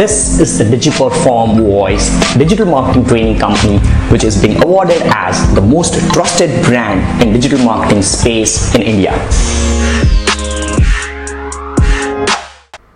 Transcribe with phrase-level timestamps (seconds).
[0.00, 3.76] This is the DigiPerform Voice digital marketing training company,
[4.08, 9.12] which is being awarded as the most trusted brand in digital marketing space in India.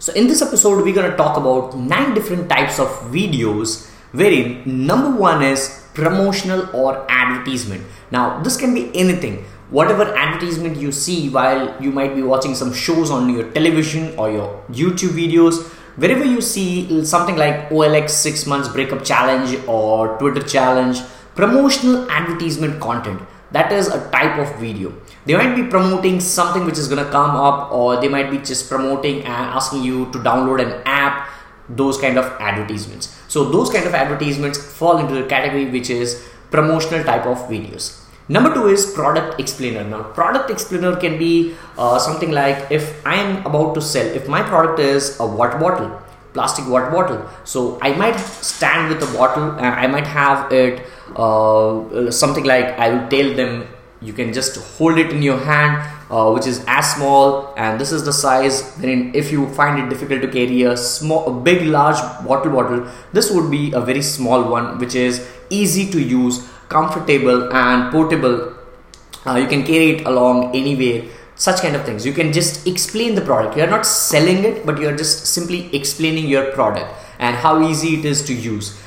[0.00, 3.86] So, in this episode, we're going to talk about nine different types of videos.
[4.10, 7.86] Wherein number one is promotional or advertisement.
[8.10, 12.72] Now, this can be anything whatever advertisement you see while you might be watching some
[12.72, 18.46] shows on your television or your YouTube videos, wherever you see something like OLX 6
[18.46, 21.00] months breakup challenge or Twitter challenge,
[21.34, 23.20] promotional advertisement content.
[23.50, 24.92] That is a type of video.
[25.24, 28.38] They might be promoting something which is going to come up, or they might be
[28.38, 31.28] just promoting and asking you to download an app,
[31.68, 33.14] those kind of advertisements.
[33.28, 38.04] So, those kind of advertisements fall into the category which is promotional type of videos.
[38.28, 39.84] Number two is product explainer.
[39.84, 44.28] Now, product explainer can be uh, something like if I am about to sell, if
[44.28, 46.02] my product is a water bottle,
[46.34, 50.86] plastic water bottle, so I might stand with the bottle and I might have it
[51.16, 53.66] uh, something like I will tell them
[54.00, 57.90] you can just hold it in your hand uh, which is as small and this
[57.90, 61.66] is the size then if you find it difficult to carry a small a big
[61.66, 66.48] large bottle bottle this would be a very small one which is easy to use
[66.68, 68.54] comfortable and portable.
[69.26, 71.02] Uh, you can carry it along anywhere
[71.38, 72.04] such kind of things.
[72.04, 73.56] You can just explain the product.
[73.56, 77.62] You are not selling it but you are just simply explaining your product and how
[77.62, 78.78] easy it is to use.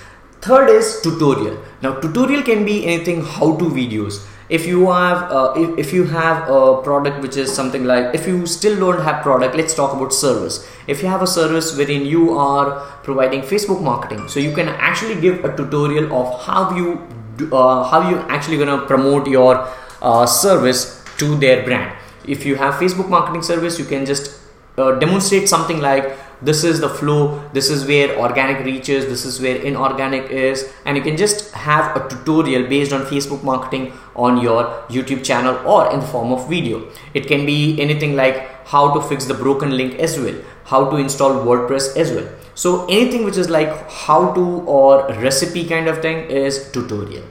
[0.41, 1.63] Third is tutorial.
[1.81, 4.27] Now tutorial can be anything how to videos.
[4.49, 8.27] If you have uh, if, if you have a product which is something like if
[8.27, 10.67] you still don't have product let's talk about service.
[10.87, 15.21] If you have a service wherein you are providing facebook marketing so you can actually
[15.21, 17.07] give a tutorial of how you
[17.51, 19.67] uh, how you actually gonna promote your
[20.01, 21.95] uh, service to their brand.
[22.25, 24.39] If you have facebook marketing service you can just
[24.77, 29.39] uh, demonstrate something like this is the flow this is where organic reaches this is
[29.39, 34.41] where inorganic is and you can just have a tutorial based on facebook marketing on
[34.41, 36.87] your youtube channel or in the form of video.
[37.13, 40.35] It can be anything like how to fix the broken link as well
[40.65, 44.41] how to install wordpress as well so anything which is like how to
[44.77, 47.23] or recipe kind of thing is tutorial.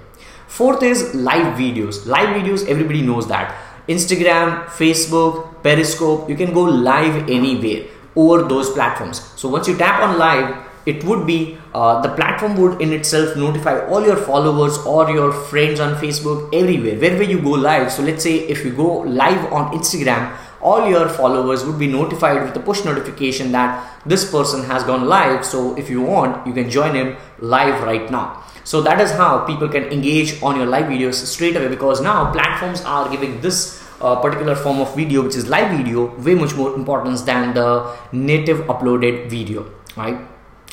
[0.48, 2.06] Fourth is live videos.
[2.06, 3.54] Live videos, everybody knows that.
[3.88, 7.84] Instagram, Facebook, Periscope, you can go live anywhere
[8.16, 9.20] over those platforms.
[9.36, 13.36] So once you tap on live, it would be uh, the platform would in itself
[13.36, 17.92] notify all your followers or your friends on Facebook everywhere wherever you go live.
[17.92, 22.43] So let's say if you go live on Instagram, all your followers would be notified
[22.43, 25.44] with a push notification that this person has gone live.
[25.44, 28.44] So if you want, you can join him live right now.
[28.65, 32.31] So that is how people can engage on your live videos straight away because now
[32.32, 36.54] platforms are giving this uh, particular form of video, which is live video, way much
[36.54, 40.19] more importance than the native uploaded video, right?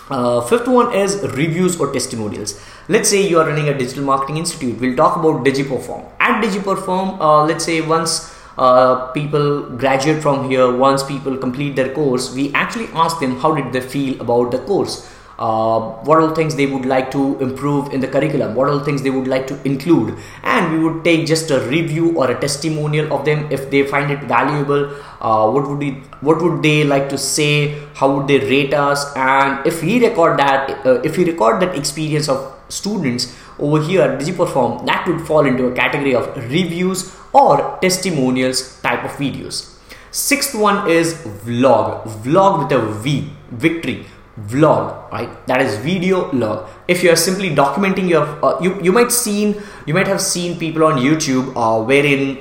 [0.10, 2.62] Uh, fifth one is reviews or testimonials.
[2.88, 4.80] Let's say you are running a digital marketing institute.
[4.80, 6.10] We'll talk about DigiPerform.
[6.20, 11.94] At DigiPerform, uh, let's say once uh, people graduate from here, once people complete their
[11.94, 15.08] course, we actually ask them how did they feel about the course.
[15.40, 19.04] Uh, what all things they would like to improve in the curriculum, what all things
[19.04, 23.14] they would like to include, and we would take just a review or a testimonial
[23.14, 24.90] of them if they find it valuable.
[25.22, 25.92] Uh, what would we,
[26.22, 27.80] what would they like to say?
[27.94, 29.16] How would they rate us?
[29.16, 34.18] And if we record that, uh, if we record that experience of students over here,
[34.18, 39.74] DigiPerform, that would fall into a category of reviews or testimonials type of videos.
[40.12, 41.14] Sixth one is
[41.46, 44.06] vlog, vlog with a V, victory,
[44.40, 45.48] vlog, right?
[45.48, 46.68] That is video log.
[46.88, 50.58] If you are simply documenting your, uh, you you might seen, you might have seen
[50.58, 52.38] people on YouTube uh, wherein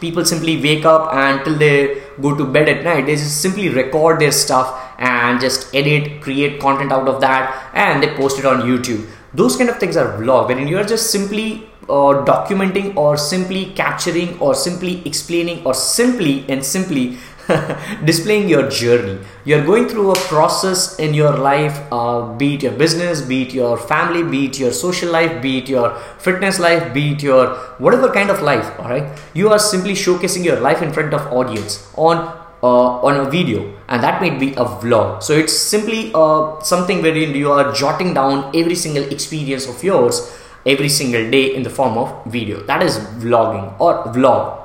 [0.00, 3.68] people simply wake up and till they go to bed at night, they just simply
[3.68, 8.44] record their stuff and just edit, create content out of that, and they post it
[8.44, 9.08] on YouTube.
[9.34, 13.66] Those kind of things are vlog, wherein you are just simply uh, documenting or simply
[13.72, 17.18] capturing or simply explaining or simply and simply
[18.04, 22.72] displaying your journey you're going through a process in your life uh, be it your
[22.72, 26.92] business be it your family be it your social life be it your fitness life
[26.92, 29.18] be it your whatever kind of life all right?
[29.32, 33.72] You are simply showcasing your life in front of audience on uh, on a video
[33.88, 38.12] and that might be a vlog so it's simply uh, something wherein you are jotting
[38.14, 40.32] down every single experience of yours
[40.66, 42.62] every single day in the form of video.
[42.64, 44.60] That is vlogging or vlog.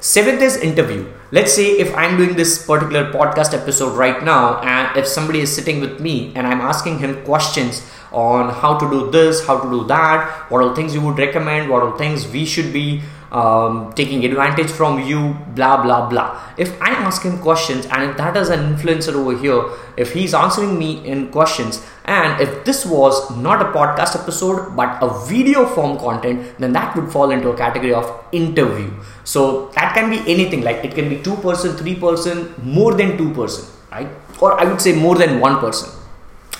[0.00, 1.06] Seventh is interview.
[1.32, 5.54] Let's say if I'm doing this particular podcast episode right now, and if somebody is
[5.54, 9.70] sitting with me and I'm asking him questions on how to do this, how to
[9.70, 13.92] do that, what all things you would recommend, what all things we should be um,
[13.92, 16.40] taking advantage from you, blah blah blah.
[16.58, 19.62] If I ask him questions and if that is an influencer over here,
[19.96, 24.98] if he's answering me in questions, and if this was not a podcast episode but
[25.00, 28.90] a video form content, then that would fall into a category of interview.
[29.22, 33.16] So that can be anything like it can be two person, three person, more than
[33.16, 34.08] two person, right?
[34.40, 35.90] Or I would say more than one person.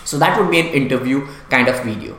[0.04, 2.16] So that would be an interview kind of video.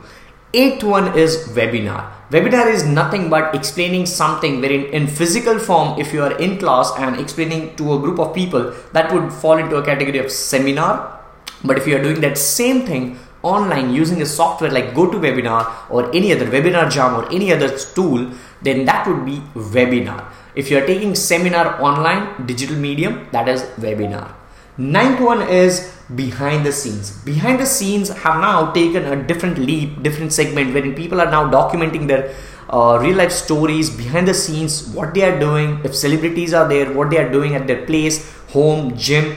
[0.54, 2.12] Eighth one is webinar.
[2.30, 6.92] Webinar is nothing but explaining something wherein in physical form, if you are in class
[6.98, 11.20] and explaining to a group of people, that would fall into a category of seminar.
[11.64, 16.14] But if you are doing that same thing online using a software like GoToWebinar or
[16.14, 18.30] any other webinar jam or any other tool,
[18.62, 20.31] then that would be webinar.
[20.54, 24.34] If you are taking seminar online, digital medium, that is webinar.
[24.76, 27.10] Ninth one is behind the scenes.
[27.24, 31.50] Behind the scenes have now taken a different leap, different segment wherein people are now
[31.50, 32.34] documenting their
[32.68, 36.92] uh, real life stories behind the scenes, what they are doing, if celebrities are there,
[36.92, 39.36] what they are doing at their place, home, gym,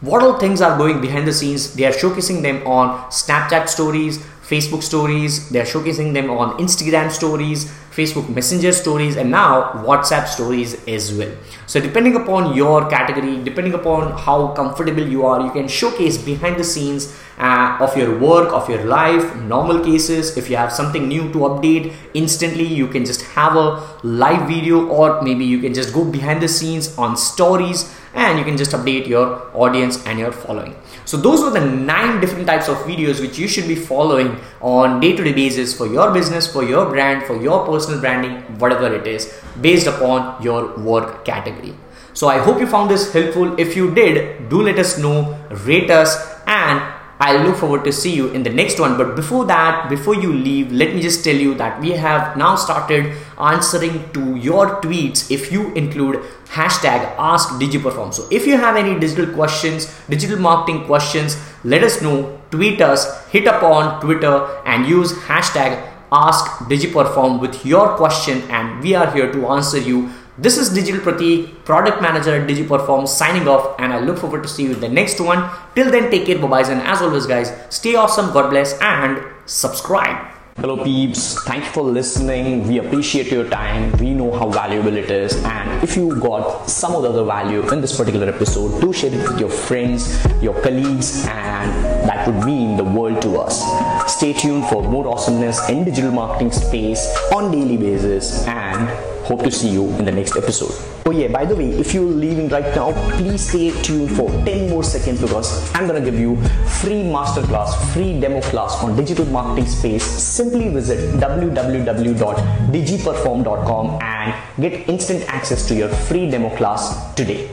[0.00, 1.74] what all things are going behind the scenes.
[1.74, 7.10] They are showcasing them on Snapchat stories, Facebook stories, they are showcasing them on Instagram
[7.10, 11.32] stories, Facebook Messenger stories, and now WhatsApp stories as well.
[11.66, 16.56] So, depending upon your category, depending upon how comfortable you are, you can showcase behind
[16.56, 20.36] the scenes uh, of your work, of your life, normal cases.
[20.36, 24.86] If you have something new to update instantly, you can just have a live video,
[24.86, 28.70] or maybe you can just go behind the scenes on stories and you can just
[28.70, 30.74] update your audience and your following.
[31.04, 35.00] So those were the nine different types of videos which you should be following on
[35.00, 39.32] day-to-day basis for your business, for your brand, for your personal branding, whatever it is,
[39.60, 41.74] based upon your work category.
[42.12, 43.58] So I hope you found this helpful.
[43.58, 45.36] If you did, do let us know,
[45.66, 46.16] rate us
[46.46, 46.80] and
[47.20, 48.96] I look forward to see you in the next one.
[48.96, 52.56] But before that, before you leave, let me just tell you that we have now
[52.56, 58.12] started answering to your tweets if you include hashtag ask digiperform.
[58.12, 63.26] So if you have any digital questions, digital marketing questions, let us know, tweet us,
[63.28, 69.10] hit up on Twitter and use hashtag ask digiperform with your question and we are
[69.12, 73.92] here to answer you this is Digital Pratik, product manager at DigiPerform, signing off, and
[73.92, 75.48] I look forward to see you in the next one.
[75.76, 79.22] Till then, take care, bye bye, and as always, guys, stay awesome, God bless, and
[79.46, 80.33] subscribe.
[80.56, 82.68] Hello peeps, thank you for listening.
[82.68, 83.90] We appreciate your time.
[83.98, 85.34] We know how valuable it is.
[85.44, 89.12] And if you got some of the other value in this particular episode, do share
[89.12, 91.70] it with your friends, your colleagues, and
[92.08, 93.64] that would mean the world to us.
[94.12, 98.88] Stay tuned for more awesomeness in digital marketing space on daily basis and
[99.24, 100.70] Hope to see you in the next episode.
[101.06, 104.68] Oh yeah, by the way, if you're leaving right now, please stay tuned for 10
[104.68, 106.36] more seconds because I'm gonna give you
[106.80, 110.04] free masterclass, free demo class on digital marketing space.
[110.04, 117.48] Simply visit www.digiperform.com and get instant access to your free demo class today.